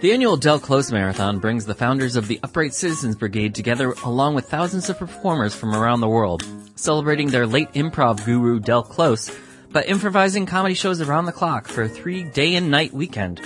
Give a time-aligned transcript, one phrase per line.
[0.00, 4.34] The annual Del Close Marathon brings the founders of the Upright Citizens Brigade together along
[4.34, 6.42] with thousands of performers from around the world,
[6.74, 9.30] celebrating their late improv guru Del Close
[9.72, 13.40] by improvising comedy shows around the clock for a three day and night weekend.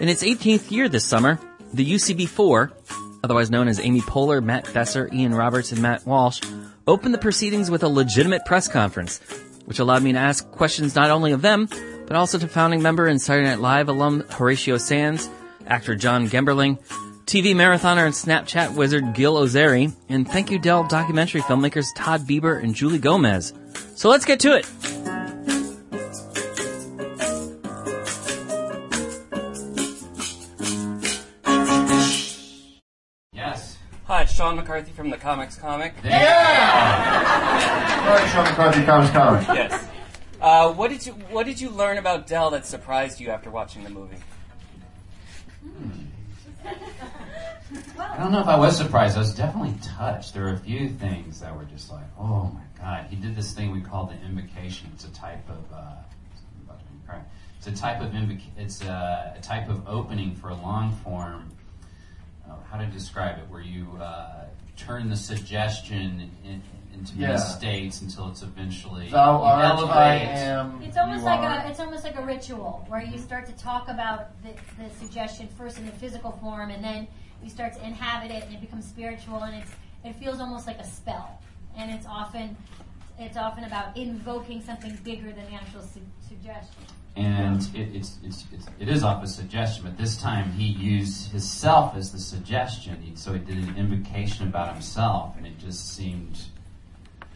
[0.00, 1.38] In its 18th year this summer,
[1.72, 2.72] the UCB4,
[3.22, 6.40] otherwise known as Amy Poehler, Matt Besser, Ian Roberts, and Matt Walsh,
[6.88, 9.20] opened the proceedings with a legitimate press conference,
[9.66, 11.68] which allowed me to ask questions not only of them,
[12.08, 15.30] but also to founding member and Saturday Night Live alum Horatio Sanz,
[15.66, 16.78] actor John Gemberling,
[17.26, 22.62] TV marathoner and Snapchat wizard Gil Ozeri, and Thank You Del documentary filmmakers Todd Bieber
[22.62, 23.52] and Julie Gomez.
[23.94, 24.66] So let's get to it!
[33.32, 33.78] Yes.
[34.04, 35.94] Hi, it's Sean McCarthy from the Comics Comic.
[36.04, 37.22] Yeah!
[38.02, 39.46] All right, Sean McCarthy, Comics Comic.
[39.48, 39.88] Yes.
[40.40, 43.84] Uh, what did you What did you learn about Del that surprised you after watching
[43.84, 44.16] the movie?
[48.08, 49.16] I don't know if I was surprised.
[49.16, 50.34] I was definitely touched.
[50.34, 53.06] There were a few things that were just like, oh my god.
[53.08, 54.90] He did this thing we call the invocation.
[54.94, 55.72] It's a type of.
[55.72, 55.92] Uh.
[57.64, 61.48] It's a type of invoc- It's a, a type of opening for a long form.
[62.44, 63.48] Uh, how to describe it?
[63.48, 64.46] Where you uh,
[64.76, 66.60] turn the suggestion in,
[66.92, 67.28] into Yeah.
[67.28, 69.96] many states until it's eventually Thou art, elevate.
[69.96, 70.80] I am.
[70.82, 71.66] It's almost you like are.
[71.66, 73.20] a it's almost like a ritual where you mm-hmm.
[73.22, 77.08] start to talk about the, the suggestion first in the physical form, and then
[77.42, 79.72] you start to inhabit it, and it becomes spiritual, and it's
[80.04, 81.40] it feels almost like a spell,
[81.76, 82.56] and it's often
[83.18, 86.82] it's often about invoking something bigger than the actual su- suggestion.
[87.14, 91.30] and it, it's, it's, it's, it is off a suggestion, but this time he used
[91.30, 93.00] himself as the suggestion.
[93.02, 96.61] He, so he did an invocation about himself, and it just seemed It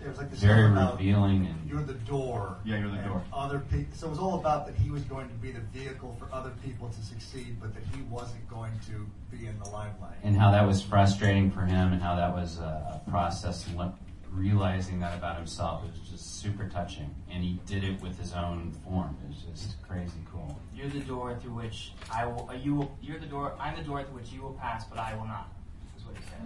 [0.09, 1.47] was like this very song about revealing.
[1.47, 2.57] And You're the door.
[2.65, 3.23] Yeah, you're the door.
[3.33, 3.95] Other people.
[3.97, 6.53] So it was all about that he was going to be the vehicle for other
[6.65, 9.07] people to succeed, but that he wasn't going to
[9.37, 10.17] be in the limelight.
[10.23, 13.77] and how that was frustrating for him, and how that was a, a process, and
[13.77, 13.95] what,
[14.33, 17.15] realizing that about himself it was just super touching.
[17.31, 19.17] And he did it with his own form.
[19.25, 20.59] It was just crazy cool.
[20.75, 22.49] You're the door through which I will.
[22.51, 22.97] Uh, you will.
[23.01, 23.55] You're the door.
[23.59, 25.49] I'm the door through which you will pass, but I will not.
[25.97, 26.43] Is what he said.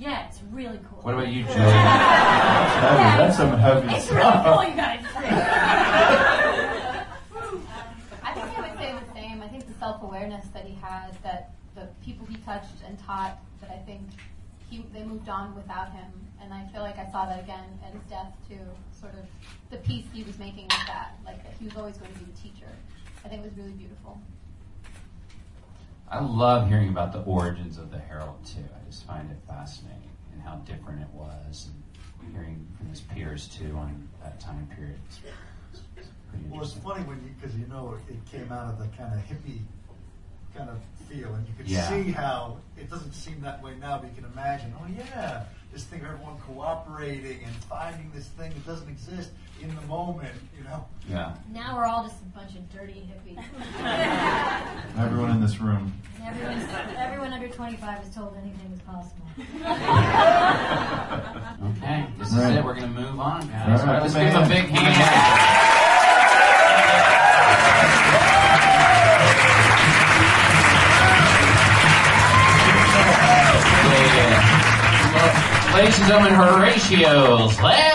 [0.00, 1.00] Yeah, it's really cool.
[1.02, 1.56] What about you, Julie?
[1.56, 3.18] Heavy.
[3.20, 4.46] That's some heavy It's stuff.
[4.46, 5.04] really cool, you guys.
[8.24, 9.42] I think I would say the same.
[9.42, 13.38] I think the self awareness that he had, that the people he touched and taught,
[13.60, 14.00] that I think
[14.70, 16.10] he they moved on without him,
[16.42, 18.56] and I feel like I saw that again at his death too.
[18.98, 19.26] Sort of
[19.70, 22.24] the peace he was making with that, like that he was always going to be
[22.24, 22.72] the teacher.
[23.22, 24.18] I think it was really beautiful.
[26.10, 28.64] I love hearing about the origins of the Herald too.
[28.74, 33.46] I just find it fascinating and how different it was, and hearing from his peers
[33.48, 34.98] too on that time period.
[35.08, 35.20] It's,
[35.96, 36.08] it's
[36.48, 39.20] Well, it's funny when you because you know it came out of the kind of
[39.20, 39.60] hippie
[40.56, 40.78] kind of
[41.08, 41.88] feel, and you can Yeah.
[41.88, 43.98] see how it doesn't seem that way now.
[43.98, 48.50] But you can imagine, oh yeah, this thing of everyone cooperating and finding this thing
[48.50, 50.84] that doesn't exist in the moment, you know.
[51.08, 51.34] Yeah.
[51.52, 53.44] Now we're all just a bunch of dirty hippies.
[54.98, 55.92] Everyone in this room.
[56.24, 56.68] Everyone's,
[56.98, 59.26] everyone under 25 is told anything is possible.
[61.62, 62.50] Okay, this Right.
[62.52, 62.64] is it.
[62.64, 63.80] We're going to move on, guys.
[63.80, 65.56] All right, Let's give him a big hand.
[75.74, 77.62] Ladies and gentlemen, Horatios.
[77.62, 77.89] Let's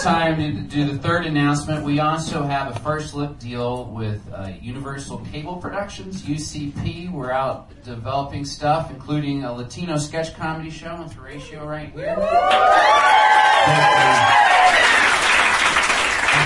[0.00, 1.84] this time to do the third announcement.
[1.84, 7.12] We also have a first look deal with uh, Universal Cable Productions, UCP.
[7.12, 12.16] We're out developing stuff, including a Latino sketch comedy show with Horatio right here.
[12.16, 12.22] Thank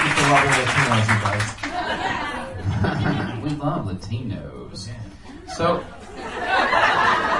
[0.04, 1.44] you for loving Latinos, you guys.
[3.42, 4.88] we love Latinos.
[5.54, 5.84] So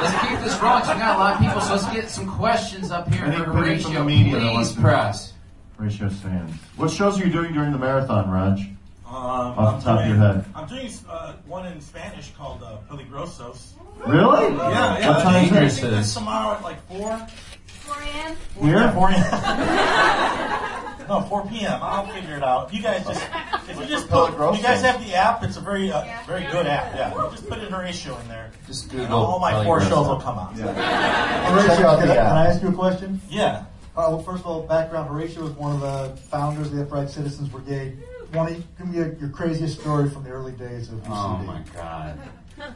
[0.01, 0.83] let's keep this rolling.
[0.83, 4.05] We got a lot of people, so let's get some questions up here for Horatio.
[4.05, 5.34] media that wants Please press.
[5.79, 6.53] Horatio Sanz.
[6.77, 8.61] What shows are you doing during the marathon, Raj?
[9.07, 10.45] Um, Off I'm the top of doing, your head.
[10.55, 13.73] I'm doing uh, one in Spanish called uh, Peligrosos.
[14.07, 14.55] Really?
[14.57, 15.09] Yeah, yeah.
[15.11, 15.91] What time is Dangerous I it?
[15.91, 17.27] that's tomorrow at like 4.
[17.67, 18.37] 4 a.m.
[18.63, 18.93] Here?
[18.93, 21.09] 4 a.m.
[21.09, 21.79] no, 4 p.m.
[21.83, 22.73] I'll figure it out.
[22.73, 23.23] You guys just,
[23.69, 25.43] if you just put, you guys have the app.
[25.45, 26.95] It's a very, uh, very good app.
[26.95, 28.51] Yeah, you just put in Horatio in there.
[28.67, 29.19] Just and Google.
[29.19, 30.55] all my four shows will come out.
[30.55, 33.21] Horatio, can I, can I ask you a question?
[33.29, 33.67] Yeah.
[33.97, 35.09] Uh, well, first of all, background.
[35.09, 37.97] Horatio is one of the founders of the Upright Citizens Brigade.
[38.33, 41.11] Why don't you give me your, your craziest story from the early days of UCB?
[41.11, 42.19] Oh my god.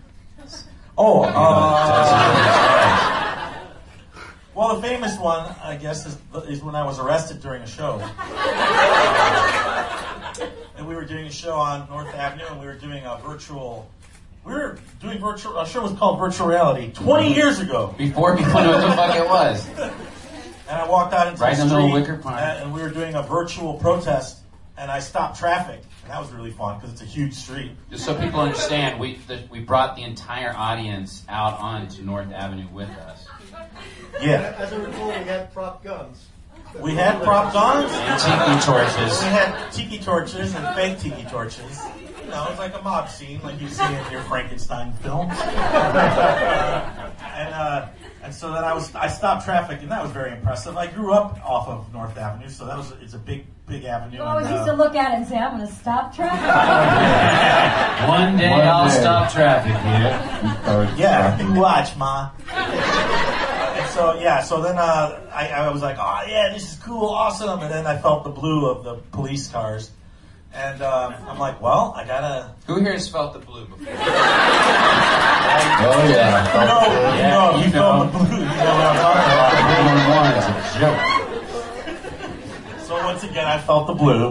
[1.00, 1.30] Oh, uh,
[4.54, 6.18] well, the famous one, I guess, is,
[6.48, 8.00] is when I was arrested during a show.
[10.76, 13.88] and we were doing a show on North Avenue, and we were doing a virtual.
[14.44, 15.56] We were doing virtual.
[15.56, 17.94] Our show was called Virtual Reality 20 years ago.
[17.96, 19.68] Before people knew what the fuck it was.
[20.68, 22.42] And I walked out into Right the in the street, little wicker pine.
[22.42, 24.38] and and we were doing a virtual protest,
[24.76, 27.72] and I stopped traffic, and that was really fun because it's a huge street.
[27.90, 32.68] Just so people understand, we the, we brought the entire audience out onto North Avenue
[32.72, 33.24] with us.
[34.20, 36.26] Yeah, As a recall, we had prop guns.
[36.80, 37.90] we had prop guns.
[37.92, 39.20] And tiki torches.
[39.22, 41.80] We had tiki torches and fake tiki torches.
[42.24, 45.32] You know, it's like a mob scene, like you see in your Frankenstein films.
[45.40, 45.48] and
[47.54, 47.88] uh,
[48.28, 50.76] and so then I was I stopped traffic, and that was very impressive.
[50.76, 54.18] I grew up off of North Avenue, so that was it's a big big avenue.
[54.18, 56.14] You always and, used to uh, look at it and say, I'm going to stop
[56.14, 56.44] traffic.
[58.08, 59.00] One day One I'll day.
[59.00, 60.94] stop traffic here.
[60.98, 62.30] yeah, you watch, ma.
[62.52, 67.08] And so yeah, so then uh, I, I was like, oh yeah, this is cool,
[67.08, 67.60] awesome.
[67.60, 69.90] And then I felt the blue of the police cars,
[70.52, 72.54] and um, I'm like, well, I gotta.
[72.66, 73.86] Who here has felt the blue before?
[75.80, 76.44] Oh yeah.
[76.52, 76.80] You know,
[77.14, 78.28] you Yeah, know, you you felt the blue.
[78.28, 79.52] You know what I'm talking about.
[79.78, 81.00] Everyone wants a joke.
[82.86, 84.28] So once again, I felt the blue.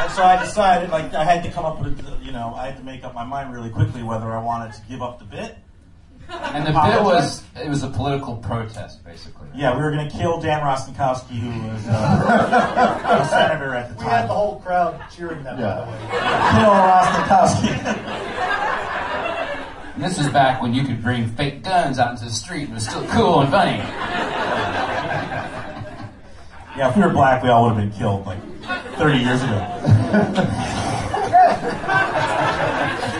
[0.00, 2.66] And so I decided, like, I had to come up with, a, you know, I
[2.66, 5.24] had to make up my mind really quickly whether I wanted to give up the
[5.24, 5.56] bit.
[6.30, 9.48] And the bit was it was a political protest, basically.
[9.54, 13.94] Yeah, we were going to kill Dan Rostenkowski, who was uh, a senator at the
[13.96, 14.04] time.
[14.04, 15.74] We had the whole crowd cheering that, Yeah.
[15.74, 15.98] by the way.
[16.52, 16.70] Kill
[17.66, 17.74] Rostenkowski.
[19.94, 22.70] And this is back when you could bring fake guns out into the street and
[22.70, 23.76] it was still cool and funny.
[26.76, 28.38] yeah, if we were black, we all would have been killed like
[28.96, 29.58] 30 years ago.
[29.60, 30.46] True.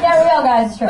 [0.01, 0.89] Yeah, real guys, true.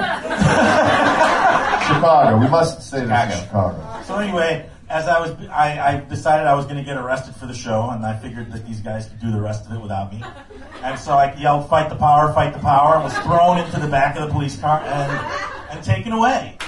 [1.95, 2.39] Chicago.
[2.39, 4.03] We must say this is Chicago.
[4.05, 7.47] So anyway, as I was, I, I decided I was going to get arrested for
[7.47, 10.13] the show, and I figured that these guys could do the rest of it without
[10.13, 10.23] me.
[10.83, 12.33] And so I yelled, "Fight the power!
[12.33, 15.13] Fight the power!" and was thrown into the back of the police car and
[15.71, 16.59] and taken away.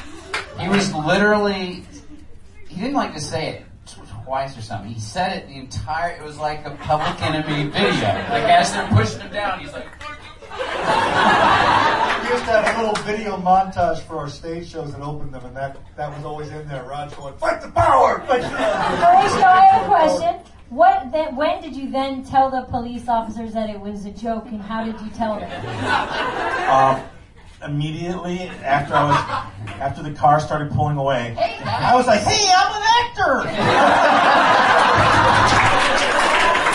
[0.58, 1.84] He was literally
[2.68, 3.66] he didn't like to say it
[4.24, 4.92] twice or something.
[4.92, 8.08] He said it the entire it was like a public enemy video.
[8.30, 9.88] Like as they're pushing him down, he's like
[10.52, 10.58] We
[12.32, 15.54] used to have a little video montage for our stage shows that opened them, and
[15.54, 16.82] that, that was always in there.
[16.84, 18.24] Raj going, fight the power!
[18.26, 18.86] Fight the power!
[18.96, 20.40] Horatio, I have a question.
[20.70, 24.46] What then, when did you then tell the police officers that it was a joke,
[24.46, 25.50] and how did you tell them?
[26.70, 27.02] Um,
[27.62, 29.18] immediately after I was
[29.78, 33.40] after the car started pulling away, I was like, "Hey, I'm an actor!"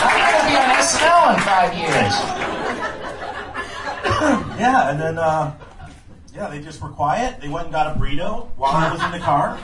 [0.06, 2.47] I'm gonna be on SNL in five years.
[4.58, 5.54] Yeah, and then uh,
[6.34, 7.40] yeah, they just were quiet.
[7.40, 9.56] They went and got a burrito while I was in the car.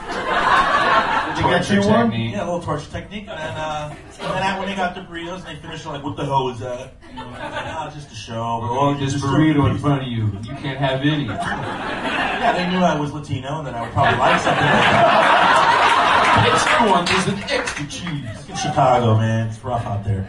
[1.35, 2.11] Did you get you one?
[2.11, 3.27] Yeah, a little torture technique.
[3.27, 5.93] And then, uh, and then I- when they got the burritos and they finished, they're
[5.93, 6.93] like, what the hell was that?
[7.09, 8.59] You know, and like, oh, just a show.
[8.63, 10.25] Oh, just burrito in front of you.
[10.43, 11.25] You can't have any.
[11.25, 16.51] Yeah, they knew I was Latino and that I would probably like something like that.
[16.51, 18.49] Extra one, there's an extra cheese.
[18.49, 19.47] It's Chicago, man.
[19.47, 20.27] It's rough out there.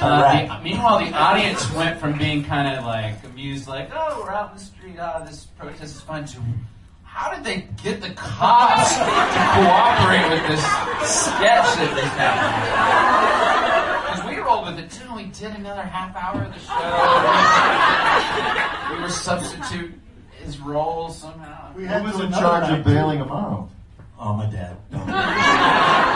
[0.00, 4.32] Uh, the, meanwhile, the audience went from being kind of like amused, like, "Oh, we're
[4.32, 4.96] out in the street.
[5.00, 6.40] Oh, this protest is fun." To
[7.04, 10.64] how did they get the cops to cooperate with this
[11.08, 12.42] sketch that they found?
[14.02, 15.04] Because we rolled with it too.
[15.06, 16.74] and We did another half hour of the show.
[18.96, 19.94] we were substitute
[20.42, 21.72] his role somehow.
[21.76, 23.70] We Who was in charge of bailing him out?
[24.18, 24.76] Oh, my dad.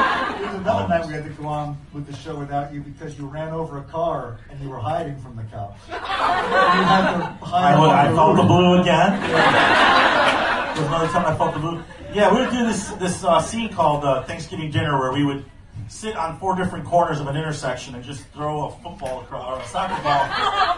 [0.49, 3.27] Was another night we had to go on with the show without you because you
[3.27, 5.79] ran over a car and you were hiding from the cops.
[5.89, 9.21] you had to hide I, I felt the blue again.
[9.21, 11.83] There was another time I felt the blue.
[12.15, 15.45] Yeah, we would do this this uh, scene called uh, Thanksgiving dinner where we would
[15.89, 19.63] sit on four different corners of an intersection and just throw a football across or
[19.63, 20.25] a soccer ball,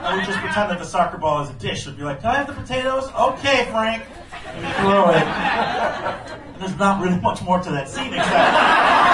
[0.09, 1.87] and we just pretend that the soccer ball is a dish.
[1.87, 4.03] We'd be like, "Can I have the potatoes?" Okay, Frank.
[4.47, 5.23] And we throw it.
[5.23, 9.10] And there's not really much more to that scene except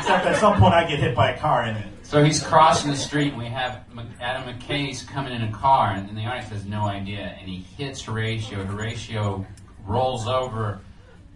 [0.00, 1.86] Except at some point I get hit by a car in it.
[2.04, 3.84] So he's crossing the street, and we have
[4.18, 8.02] Adam McKay's coming in a car, and the audience has no idea, and he hits
[8.02, 8.64] Horatio.
[8.64, 9.46] Horatio
[9.84, 10.80] rolls over.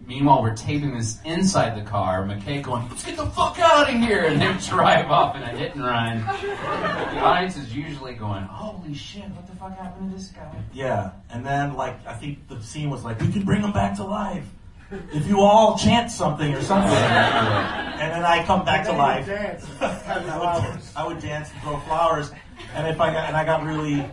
[0.06, 2.25] Meanwhile, we're taping this inside the car.
[2.25, 5.49] McKay going, "Let's get the fuck out of here!" and they drive off in a
[5.49, 6.21] hit and run.
[6.21, 9.28] The audience is usually going, "Holy shit!
[9.30, 12.88] What the fuck happened to this guy?" Yeah, and then like I think the scene
[12.88, 14.47] was like, we could bring him back to life
[15.12, 16.92] if you all chant something or something.
[16.92, 19.28] and then I come back to life.
[19.80, 22.30] I would, I would dance and throw flowers,
[22.74, 24.04] and if I got and I got really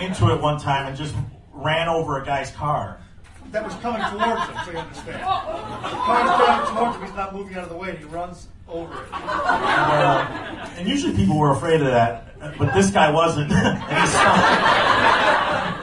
[0.00, 1.14] into it one time and just
[1.52, 3.00] ran over a guy's car.
[3.52, 5.22] That was coming towards him, so you understand.
[5.22, 9.08] Coming towards him, he's not moving out of the way, he runs over it.
[9.12, 13.50] Uh, and usually people were afraid of that, but this guy wasn't.
[13.52, 14.38] and he stopped.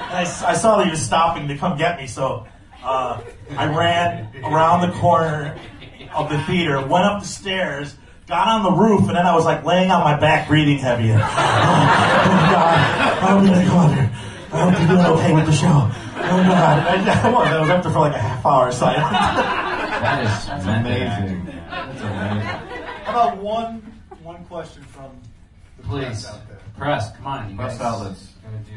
[0.08, 2.48] And I, I saw that he was stopping to come get me, so
[2.88, 3.22] uh,
[3.58, 5.60] I ran around the corner
[6.15, 7.96] of the theater, went up the stairs,
[8.27, 11.10] got on the roof, and then I was like laying on my back, breathing heavy.
[11.10, 14.01] And, oh, oh God, I'm gonna go under.
[14.50, 15.67] I hope you're doing okay with the show.
[15.67, 17.48] Oh God, I, I was.
[17.48, 18.94] I was up there for like a half hour, so I,
[19.98, 21.46] That is That's method amazing.
[21.70, 22.48] That's amazing.
[23.03, 25.12] How about one one question from
[25.77, 26.60] the Please, press out there?
[26.77, 27.82] press, come on, you Press guys.
[27.82, 28.34] outlets.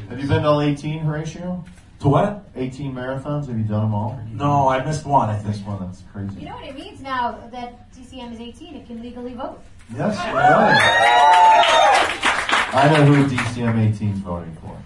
[0.09, 1.65] Have you been to all 18, Horatio?
[2.01, 2.45] To what?
[2.57, 3.47] 18 marathons?
[3.47, 4.19] Have you done them all?
[4.33, 5.29] No, I missed one.
[5.29, 5.55] I think.
[5.55, 6.41] This one, that's crazy.
[6.41, 9.61] You know what it means now that DCM is 18, it can legally vote.
[9.95, 10.77] Yes, right.
[12.73, 14.77] I know who DCM 18 is voting for.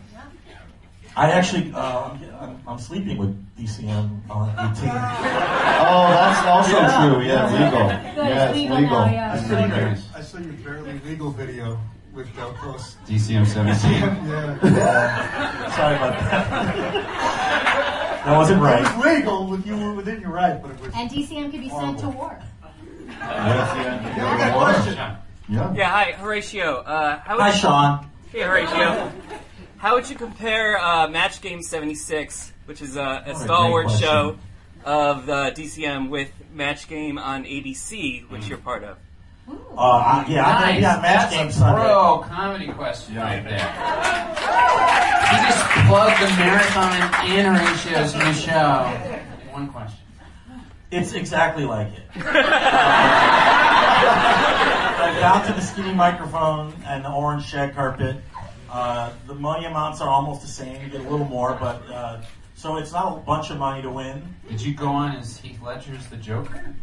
[1.16, 4.88] I actually, uh, I'm, I'm sleeping with DCM on 18.
[4.88, 7.06] Oh, that's also Yeah.
[7.14, 7.22] true.
[7.22, 7.86] Yeah, legal.
[7.88, 8.98] Good, Yeah, it's it's legal legal.
[9.06, 9.34] now, yeah.
[9.38, 9.78] It's Pretty legal.
[9.78, 9.98] great.
[10.16, 11.78] I saw your barely legal video
[12.14, 12.96] with Del Close.
[13.06, 14.64] DCM 17.
[14.74, 15.74] Yeah.
[15.76, 18.24] Sorry about that.
[18.24, 18.80] that wasn't right.
[18.80, 18.96] It right.
[18.96, 20.92] was legal with you were within your right, but it was.
[20.94, 22.40] And DCM could be sent to war.
[23.08, 24.16] Yes, yeah.
[24.16, 24.94] Yeah, we got a question.
[25.48, 25.74] Yeah.
[25.74, 26.76] Yeah, hi, Horatio.
[26.78, 28.10] Uh, how Hi, you, Sean.
[28.30, 29.12] Hey, Horatio.
[29.76, 33.90] How would you compare uh, Match Game 76, which is a, a What a stalwart
[33.90, 34.38] show
[34.84, 38.96] of uh, DCM, with Match Game on ABC, which you're part of?
[39.48, 41.82] Uh, I- yeah, I think yeah, match That's game Sunday.
[41.82, 43.58] pro comedy question right there.
[45.30, 46.92] He just plugged the marathon
[47.28, 48.84] in Horatio's new show.
[49.52, 49.98] One question.
[50.90, 52.04] It's exactly like it.
[54.94, 58.16] Like, down to the skinny microphone and the orange shag carpet.
[58.70, 60.80] Uh, the money amounts are almost the same.
[60.82, 62.22] You get a little more, but uh,
[62.64, 64.22] so it's not a bunch of money to win.
[64.48, 66.74] Did you go on as Heath Ledger's The Joker?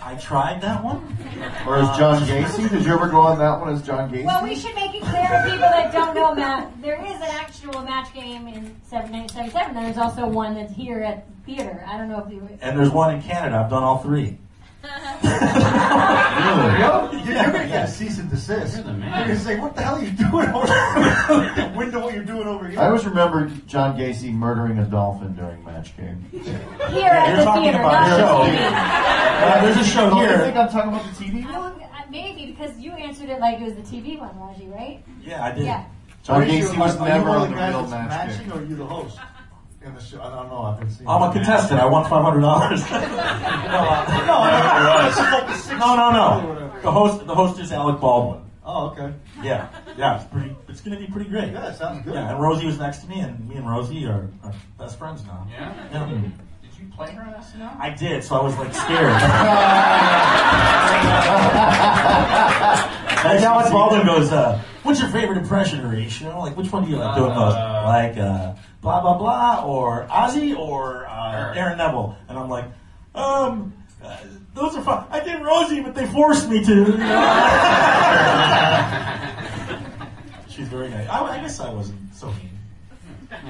[0.00, 1.18] I tried that one.
[1.66, 2.70] Or as John uh, Gacy?
[2.70, 4.24] Did you ever go on that one as John Gacy?
[4.24, 6.80] Well, we should make it clear to people that don't know Matt.
[6.80, 9.74] There is an actual match game in 1977.
[9.74, 11.84] There's also one that's here at the theater.
[11.88, 12.48] I don't know if you.
[12.62, 13.56] And there's one in Canada.
[13.56, 14.38] I've done all three.
[15.22, 17.18] Really?
[17.24, 18.74] You're, you're gonna get a cease and desist.
[18.76, 19.28] You're the You're man.
[19.28, 21.72] gonna say, "What the hell are you doing over there?
[21.76, 25.64] Window, what you're doing over here?" I always remember John Gacy murdering a dolphin during
[25.64, 26.24] match game.
[26.32, 26.42] Here
[26.92, 28.44] You're at the talking theater, about not a the show.
[28.44, 28.72] TV.
[28.72, 30.62] Uh, there's a show Oh, you think here.
[30.62, 31.72] I'm talking about the TV Well, one?
[31.82, 35.02] uh, maybe because you answered it like it was the TV one, Raji, right?
[35.22, 35.64] Yeah, I did.
[35.64, 35.84] Yeah.
[36.22, 38.52] John Horatio, Gacy was are you never on the guys real match game.
[38.52, 39.18] or are you the host
[39.82, 40.20] in the show?
[40.20, 40.62] I don't know.
[40.62, 41.08] I've been seeing.
[41.08, 41.80] I'm a contestant.
[41.80, 42.82] I won five hundred dollars.
[42.90, 46.72] No, I- this is like the sixth No, no, no.
[46.82, 48.42] The host, the host is Alec Baldwin.
[48.64, 49.12] Oh, okay.
[49.42, 50.54] Yeah, yeah, it's pretty.
[50.68, 51.52] It's gonna be pretty great.
[51.52, 52.14] Yeah, it sounds good.
[52.14, 55.24] Yeah, and Rosie was next to me, and me and Rosie are, are best friends
[55.24, 55.46] now.
[55.50, 55.72] Yeah?
[55.90, 56.06] Yeah.
[56.06, 57.80] Did you play her on SNL?
[57.80, 59.10] I did, so I was like scared.
[63.24, 66.38] and Alec Baldwin goes, uh, "What's your favorite impression, Horatio?
[66.38, 67.56] Like, which one do you like doing most?
[67.56, 72.66] Uh, Like, uh, blah blah blah, or Ozzy, or uh, Aaron Neville?" And I'm like,
[73.14, 73.72] "Um,
[74.02, 74.16] uh,
[74.54, 75.06] those are fun.
[75.10, 78.16] I didn't Rosie, but they forced me to." you know?
[80.48, 81.08] She's very nice.
[81.08, 82.50] I, I guess I wasn't so mean.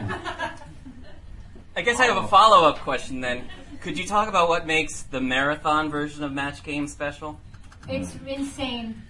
[1.77, 3.49] I guess I have a follow up question then.
[3.81, 7.41] Could you talk about what makes the marathon version of Match Game special?
[7.89, 9.01] It's insane.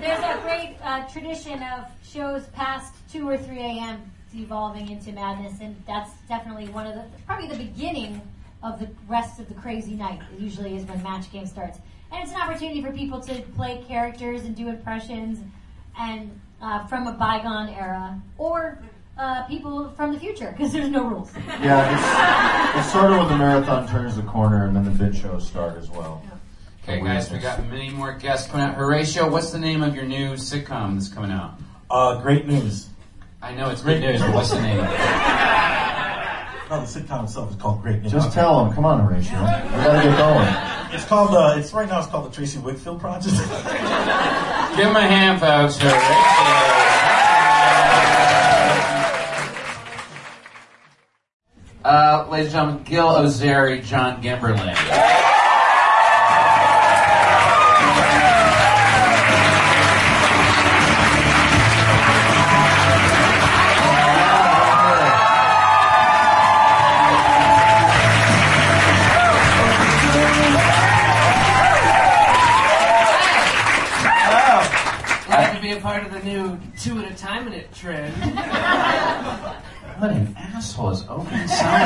[0.00, 4.10] There's a great uh, tradition of shows past 2 or 3 a.m.
[4.34, 8.22] devolving into madness, and that's definitely one of the, probably the beginning
[8.64, 10.20] of the rest of the crazy night.
[10.34, 11.78] It usually is when match game starts.
[12.10, 15.38] And it's an opportunity for people to play characters and do impressions
[15.98, 18.78] and uh, from a bygone era, or
[19.18, 21.30] uh, people from the future, because there's no rules.
[21.60, 25.14] Yeah, it's, it's sort of when the marathon turns the corner and then the bid
[25.14, 26.22] shows start as well.
[26.82, 28.74] Okay, guys, we got many more guests coming out.
[28.74, 31.58] Horatio, what's the name of your new sitcom that's coming out?
[31.90, 32.88] Uh, great news.
[33.42, 34.78] I know it's good news, but what's the name?
[36.70, 38.12] No, the sitcom itself is called Great News.
[38.12, 39.38] Just tell them, come on, Horatio.
[39.38, 39.46] We
[39.84, 40.94] gotta get going.
[40.94, 41.34] It's called.
[41.34, 41.98] Uh, it's right now.
[41.98, 43.34] It's called the Tracy Whitfield Project.
[44.76, 45.76] Give him a hand, folks.
[45.78, 46.94] For Rachel.
[51.84, 55.22] Uh, ladies and gentlemen, Gil Ozeri, John Gemberling.
[77.74, 78.14] Trend.
[79.98, 81.62] What an asshole is opening sound.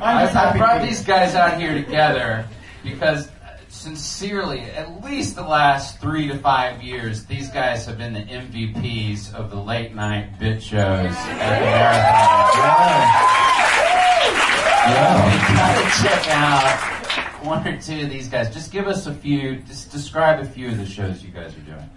[0.00, 2.46] I'm just I, I brought to be- these guys out here together
[2.82, 8.14] because, uh, sincerely, at least the last three to five years, these guys have been
[8.14, 10.80] the MVPs of the late night bit shows
[11.14, 13.04] at the marathon.
[14.88, 14.94] You
[15.54, 18.52] gotta check out one or two of these guys.
[18.54, 19.56] Just give us a few.
[19.56, 21.90] Just describe a few of the shows you guys are doing.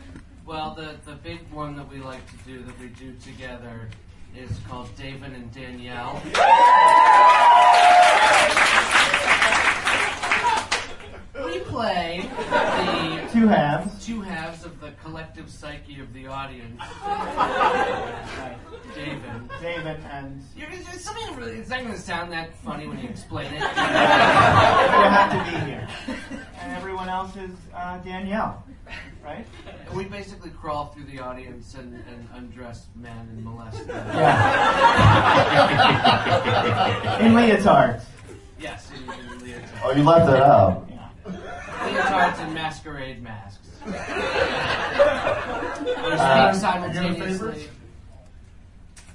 [0.47, 3.89] Well, the, the big one that we like to do, that we do together,
[4.33, 6.21] is called David and Danielle.
[11.43, 14.05] We play the Two halves.
[14.05, 16.81] two halves of the collective psyche of the audience.
[18.95, 19.49] David.
[19.61, 23.09] David and You're, it's, something really, it's not going to sound that funny when you
[23.09, 23.59] explain it.
[23.59, 25.89] you have to be here.
[26.67, 28.61] And everyone else is uh, Danielle,
[29.23, 29.45] right?
[29.93, 34.05] We basically crawl through the audience and, and undress men and molest them.
[34.07, 34.45] Yeah.
[37.25, 38.03] In leotards.
[38.59, 39.07] Yes, in, in
[39.39, 39.79] leotards.
[39.81, 40.89] Oh, you left that out.
[41.25, 43.69] Leotards and masquerade masks.
[43.87, 43.93] We
[46.13, 47.69] Uh, speak simultaneously.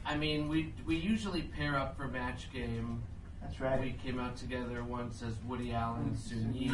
[0.07, 3.03] I mean, we we usually pair up for match game.
[3.43, 3.81] That's right.
[3.81, 6.69] We came out together once as Woody Allen and Soon Yi.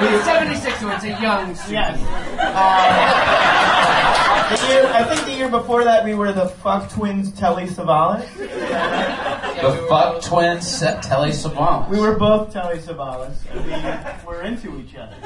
[0.00, 1.98] We- 76, so it's a young Soon Yes.
[1.98, 2.06] Yi.
[2.38, 7.66] Uh, the year, I think the year before that we were the Fuck Twins Telly
[7.66, 8.24] Savalas.
[8.36, 11.88] The fuck twins set Telly Savalas.
[11.88, 13.60] We were both Telly Savalas, we
[14.26, 15.16] were into each other.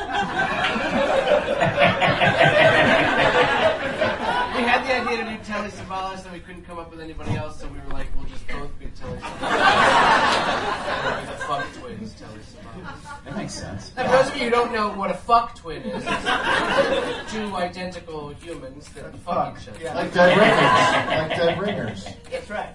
[4.57, 7.35] We had the idea to do Telly Savalas, and we couldn't come up with anybody
[7.37, 9.40] else, so we were like, we'll just both be Telly Savalas.
[11.27, 12.91] the fuck twins, Telly Savalas.
[13.33, 13.92] That makes sense.
[13.97, 17.57] And for those of you who don't know what a fuck twin is, it's two
[17.57, 19.95] identical humans that fuck each other.
[19.95, 21.18] Like dead ringers.
[21.18, 22.07] Like dead ringers.
[22.31, 22.75] That's right.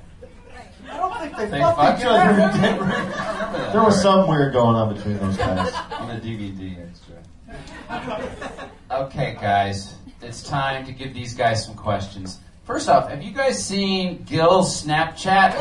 [0.90, 2.38] I don't think they, They fucked fucked each other in?
[2.62, 3.74] Dead Ringers.
[3.74, 5.74] There was some weird going on between those guys.
[5.92, 8.72] On the DVD extra.
[8.90, 12.40] Okay, guys, it's time to give these guys some questions.
[12.64, 15.54] First off, have you guys seen Gil's Snapchat?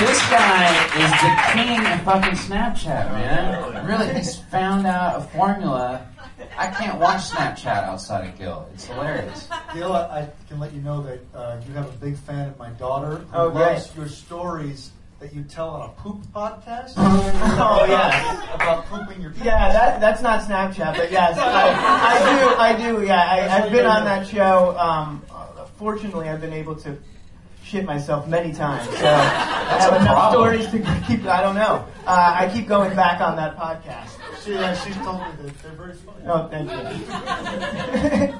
[0.00, 3.86] This guy is the king of fucking Snapchat, man.
[3.86, 6.06] Really, he's found out a formula.
[6.56, 8.66] I can't watch Snapchat outside of Gil.
[8.72, 9.46] It's hilarious.
[9.74, 12.58] Gil, I, I can let you know that uh, you have a big fan of
[12.58, 13.60] my daughter who Oh, great.
[13.74, 16.94] loves your stories that you tell on a poop podcast.
[16.96, 18.54] Oh, yeah.
[18.54, 19.44] About pooping your pants.
[19.44, 21.68] Yeah, that, that's not Snapchat, but yes, I,
[22.16, 23.22] I do, I do, yeah.
[23.22, 24.78] I, I've been on that show.
[24.78, 26.96] Um, uh, fortunately, I've been able to
[27.70, 30.42] shit myself many times, so I have a enough problem.
[30.58, 31.24] stories to keep.
[31.26, 31.86] I don't know.
[32.06, 34.10] Uh, I keep going back on that podcast.
[34.42, 36.24] She, yeah, she's told me that they're very funny.
[36.26, 38.34] Oh, thank you.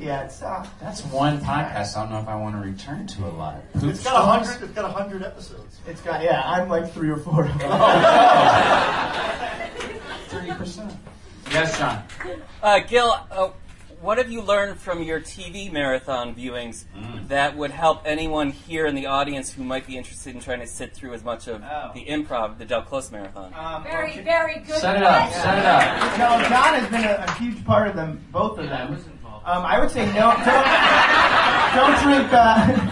[0.06, 3.26] yeah, it's uh, That's one podcast I don't know if I want to return to
[3.26, 3.56] a lot.
[3.74, 4.46] Poop It's got a stories?
[4.48, 4.64] hundred.
[4.64, 5.78] It's got a hundred episodes.
[5.86, 6.42] it's got yeah.
[6.46, 7.44] I'm like three or four.
[7.44, 7.70] of them.
[10.28, 10.94] Thirty percent.
[11.50, 12.02] Yes, John.
[12.62, 13.50] Uh, Gil, uh,
[14.02, 17.28] what have you learned from your TV marathon viewings Mm.
[17.28, 20.66] that would help anyone here in the audience who might be interested in trying to
[20.66, 21.90] sit through as much of Oh.
[21.94, 23.54] the improv, the Del Close marathon?
[23.58, 24.76] Um, Very, very good.
[24.76, 25.28] Set it up.
[25.30, 25.42] question.
[25.42, 26.18] Set it up.
[26.18, 28.94] No, John has been a, a huge part of them, both of them.
[29.44, 30.34] Um, I would say no.
[30.44, 30.64] Don't,
[31.74, 32.32] don't drink.
[32.32, 32.90] Uh,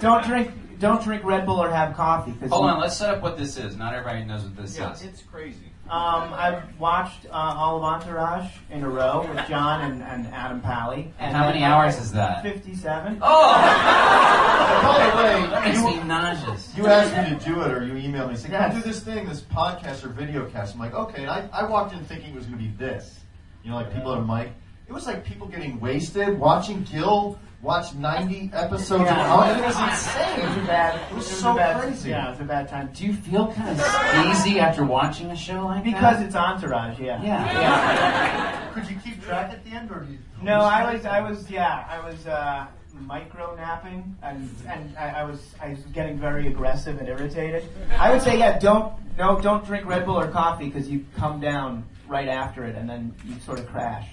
[0.00, 0.78] don't drink.
[0.78, 2.32] Don't drink Red Bull or have coffee.
[2.48, 3.76] Hold you- on, let's set up what this is.
[3.76, 5.02] Not everybody knows what this is.
[5.02, 5.71] It's crazy.
[5.92, 10.62] Um, I've watched uh, all of Entourage in a row with John and, and Adam
[10.62, 11.12] Pally.
[11.18, 12.42] And how many hours is that?
[12.42, 13.18] Fifty-seven.
[13.20, 13.52] Oh!
[14.82, 16.74] By the way, That makes you- me nauseous.
[16.74, 19.00] You asked me to do it, or you emailed me saying, "Can I do this
[19.02, 22.30] thing, this podcast or video cast?" I'm like, "Okay." And I, I walked in thinking
[22.30, 23.20] it was going to be this,
[23.62, 24.50] you know, like people at a mic.
[24.92, 29.32] It was like people getting wasted, watching Gil watch 90 episodes Yeah.
[29.32, 30.66] of It was It was a insane.
[30.66, 31.00] bad.
[31.10, 32.10] It was a so bad, crazy.
[32.10, 32.90] Yeah, it was a bad time.
[32.92, 36.26] Do you feel kind of skeezy after watching a show like Because that?
[36.26, 37.00] it's Entourage.
[37.00, 37.22] Yeah.
[37.22, 37.52] Yeah.
[37.58, 38.70] Yeah.
[38.74, 40.18] Could you keep track at the end, or do you?
[40.42, 41.06] No, I was.
[41.06, 41.50] I was.
[41.50, 42.26] Yeah, I was.
[42.26, 42.66] Uh,
[43.06, 47.64] micro napping, and and I, I was I was getting very aggressive and irritated.
[47.98, 51.40] I would say, yeah, don't no, don't drink Red Bull or coffee because you come
[51.40, 54.06] down right after it, and then you sort of crash.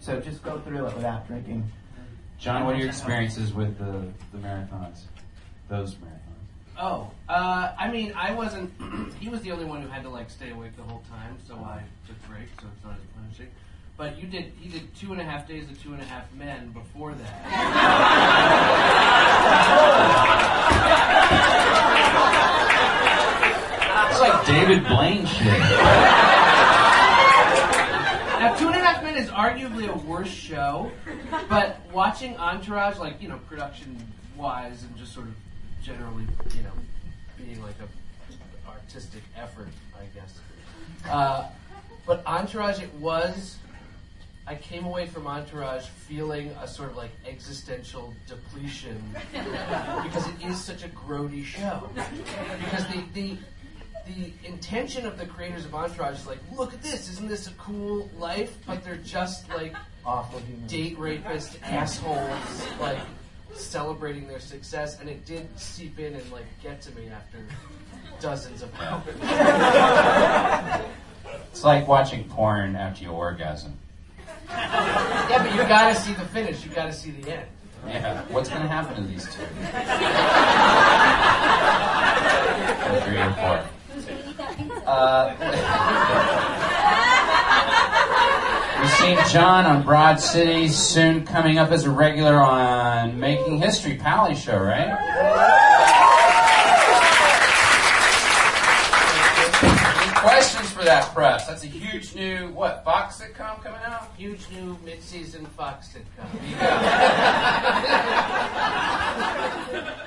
[0.00, 1.70] So just go through it without drinking.
[2.38, 5.02] John, what are your experiences with the, the marathons?
[5.68, 6.16] Those marathons.
[6.78, 8.72] Oh, uh, I mean, I wasn't.
[9.20, 11.54] he was the only one who had to like stay awake the whole time, so
[11.56, 13.48] I took breaks, so it's not as punishing.
[13.98, 14.54] But you did.
[14.58, 18.50] He did two and a half days of two and a half men before that.
[24.10, 26.26] It's like David Blaine shit.
[28.40, 30.90] Now, Two and a Half Men is arguably a worse show,
[31.48, 33.96] but watching Entourage, like you know, production
[34.36, 35.34] wise, and just sort of
[35.82, 36.24] generally,
[36.56, 36.72] you know,
[37.36, 40.38] being like a artistic effort, I guess.
[41.08, 41.48] Uh,
[42.06, 43.56] but Entourage, it was.
[44.46, 49.00] I came away from Entourage feeling a sort of like existential depletion
[49.32, 51.88] because it is such a grody show.
[52.64, 53.36] Because the, the
[54.14, 57.52] the intention of the creators of Entourage is like, look at this, isn't this a
[57.52, 58.56] cool life?
[58.66, 60.70] But they're just like Awful humans.
[60.70, 62.98] date rapist assholes, like
[63.54, 67.38] celebrating their success, and it did seep in and like get to me after
[68.20, 69.14] dozens of hours.
[71.52, 73.76] It's like watching porn after you orgasm.
[74.48, 76.64] yeah, but you gotta see the finish.
[76.64, 77.46] You gotta see the end.
[77.86, 78.22] Yeah.
[78.28, 79.42] What's going to happen to these two?
[79.42, 79.46] Or
[83.06, 83.64] three or four.
[83.94, 84.79] Who's gonna eat that pizza?
[84.90, 85.36] Uh,
[88.80, 93.96] We've seen John on Broad City, soon coming up as a regular on Making History,
[93.96, 94.88] Pally Show, right?
[100.16, 101.46] Questions for that press?
[101.46, 104.10] That's a huge new, what, Fox sitcom coming out?
[104.16, 106.26] Huge new mid-season Fox sitcom.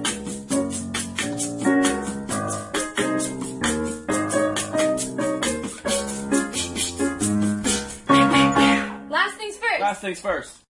[10.11, 10.70] Things first.